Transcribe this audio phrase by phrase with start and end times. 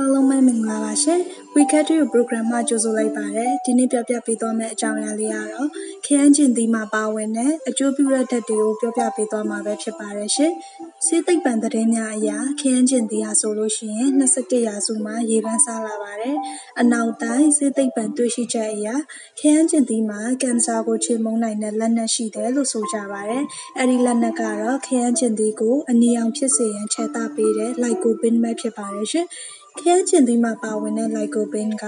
[0.00, 1.20] အားလုံးပဲမင်္ဂလာပါရှင်
[1.54, 5.68] Weekend to Program မှာကြိုဆိုလိုက်ပါတယ်ဒီနေ့ပြောပြပေးသွားမယ့်အကြောင်းအရာလေးကတော့
[6.04, 10.52] ခရမ်းကျင်သီးမှာပါဝင်တဲ့အကျိုးပြုတဲ့ဓာတ်တွေကိုပြောပြပေးသွားမှာပဲဖြစ်ပါတယ်ရှင်
[11.06, 16.36] စေးသိပ်ပံသတင်းများအရာခရမ်းကျင်သီးဟာဆိုလို့ရှိရင်21ရာစုမှာရေပန်းစားလာပါတယ်
[16.80, 18.94] အနောက်တိုင်းစေးသိပ်ပံတွေ့ရှိချက်အရာ
[19.38, 23.44] ခရမ်းကျင်သီးမှာကင်ဆာကိုချေမှုန်းနိုင်တဲ့လက်နက်ရှိတယ်လို့ဆိုကြပါတယ်
[23.76, 29.26] အဲ့ဒီလက်နက်ကတော့ခရမ်းကျင်သီးကိုအနီအောင်ဖြစ်စေရန်ခြေသပေးတဲ့လိုက်ကိုပင်ပဲဖြစ်ပါတယ်ရှင်
[29.78, 31.84] ခရမ်းကျင်သီးမှာပါဝင်တဲ့လိုက်ကိုပင်က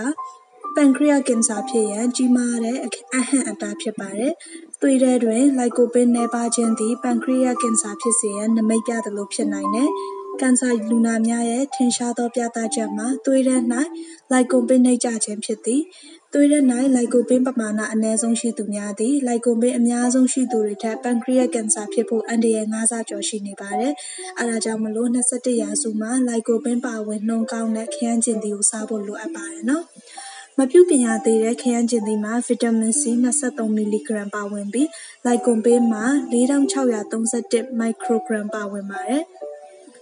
[0.75, 2.89] ပန်ခရီးယားကင်ဆာဖြစ်ရန် ကြီးမားတဲ့အ
[3.29, 4.33] ဟန့်အတားဖြစ်ပါတယ်။
[4.81, 9.91] သွေးထဲတွင်လိုက်ကိုပင်နည်းပါးခြင်းသည် ပန်ခရီးယားကင်ဆာဖြစ်စေရန်နမိတ်ပြသလိုဖြစ်နိုင်တယ်။
[10.41, 13.57] ကင်ဆာလူနာများရဲ့ထင်ရှားသောပြသချက်မှာသွေးထဲ၌
[14.31, 15.83] လိုက်ကိုပင်နှိပ်ကျခြင်းဖြစ်သည်။
[16.35, 16.59] သွေးထဲ၌
[16.95, 23.93] လိုက်ကိုပင်ပမာဏအနည်းဆုံးရှိသူများသည် လိုက်ကိုပင်အများဆုံးရှိသူတွေထက်ပန်ခရီးယားကင်ဆာဖြစ်ဖို့အန္တရာယ်၅ဆကျော်ရှိနေပါတယ်။
[24.39, 29.85] အဲဒါကြောင့်မလို့21ရာစုမှာလိုက်ကိုပင်ပါဝင်နှုန်းကောင်းတဲ့ခရမ်းကျင်သီးကိုစားဖို့လိုအပ်ပါတယ်နော်။
[30.59, 33.03] မပြုပြင်ရသေးတဲ့ခရမ်းကျင်သီးမှာဗီတာမင် C
[33.41, 34.89] 23မီလီဂရမ်ပါဝင်ပြီး
[35.27, 39.25] လိုက်ကွန်ပေးမှာ4631မိုက်ခရိုဂရမ်ပါဝင်ပါတယ်။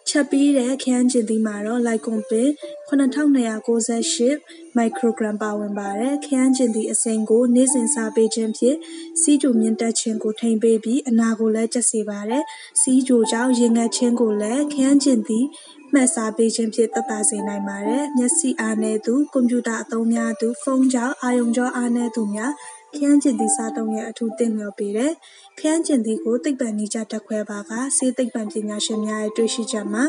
[0.08, 2.48] ချက်ပြီးတဲ့ခရမ်းကျင်သီးမှာတော့လိုက်ကွန်ပင်
[2.88, 8.76] 9298မိုက်ခရိုဂရမ်ပါဝင်ပါတယ်။ခရမ်းကျင်သီးအစိမ်းကို နေ့စဉ်စားပေးခြင်းဖြင့်
[9.20, 12.44] စီးကျူမြင့်တက်ခြင်းကိုထိန်းပေးပြီးအနာကိုလည်းကျက်စေပါတယ်။
[12.80, 15.46] စီးကျူကြောင့်ရင်ငတ်ခြင်းကိုလည်းခရမ်းကျင်သီး
[15.92, 22.52] မှတ်စားပေးခြင်းဖြင့်သက်သာစေနိုင်ပါတယ်။မျက်စိအားနည်းသူ၊ကွန်ပျူတာအသုံးများသူ၊ဖုန်းကြောင့်အာရုံကြောအားနည်းသူများ
[22.94, 25.12] ခရမ်းကျင်သီးစားသုံးရန် အထူးသင့်လျော်ပေတယ်။
[25.58, 30.04] ခရမ်းကျင်သီးကို သိပ္ပံနည်းကျ ဓာတ်ခွဲပါက ဆေးသိပ္ပံပညာရှင်များရဲ့ တွေ့ရှိချက်မှာ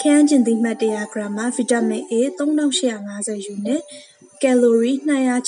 [0.00, 3.80] ခရမ်းကျင်သီးမှတ်100ဂရမ်မှာ ဗီတာမင် A 3850 ယူနစ်၊
[4.42, 4.92] ကယ်လိုရီ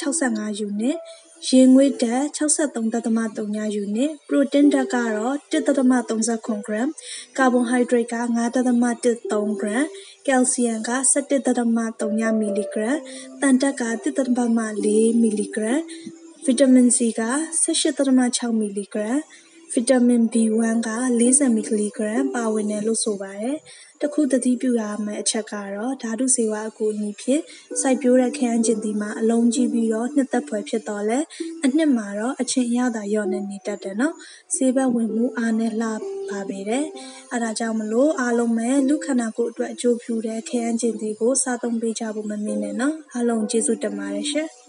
[0.02, 0.96] 265 ယူနစ်
[1.48, 5.68] ရေငွေ့ဓာတ် 63.3ယူနစ်၊ပရိုတင်းဓာတ်ကတော့1.37
[6.66, 6.88] ဂရမ်၊
[7.38, 9.84] ကာဗွန်ဟိုက်ဒရိတ်က5.13ဂရမ်၊
[10.26, 12.96] ကယ်လ်ဆီယမ်က17.0မီလီဂရမ်၊
[13.40, 14.48] သံဓာတ်က1.4
[15.20, 15.80] မီလီဂရမ်၊
[16.44, 17.22] ဗီတာမင်စီက
[17.64, 19.20] 18.6 မီလီဂရမ်
[19.72, 20.90] ဗီတာမင် B1 က
[21.20, 23.56] 40မီလီဂရမ်ပါဝင်တယ်လို့ဆိုပါတယ်။
[24.00, 27.42] တစ်ခုသတိပြုရမယ့်အချက်ကတော့ဓာတုဆေးဝါးအကူအညီဖြင့်
[27.80, 31.18] စိုက်ပျိုးတဲ့ခရမ်းကျင်သီးမှာအလုံးကြီးပြီးတော့နှစ်သက်ဖွယ်ဖြစ်တော့လဲ
[31.64, 34.14] အနှစ်မှာတော့အချင်းအရသာလျော့နေနေတတ်တယ်နော်။
[34.54, 35.88] ဆေးဘက်ဝင်မှုအားနဲ့လှ
[36.30, 36.84] ပါပေတယ်။
[37.32, 44.50] အဲဒါကြောင့်မလို့အားလုံးပဲလူခန္ဓာကိုယ်အတွက်အကျိုးပြုတဲ့ခရမ်းကျင်သီးကိုစားသုံးပေးကြဖို့မမေ့နဲ့နော်။အားလုံးကျေးဇူးတင်ပါတယ်ရှင်။